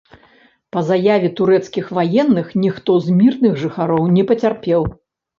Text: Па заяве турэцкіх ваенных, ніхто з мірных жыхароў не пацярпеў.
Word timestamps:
Па 0.75 0.81
заяве 0.85 1.27
турэцкіх 1.39 1.91
ваенных, 1.97 2.47
ніхто 2.63 2.95
з 3.05 3.13
мірных 3.19 3.53
жыхароў 3.65 4.07
не 4.15 4.23
пацярпеў. 4.33 4.81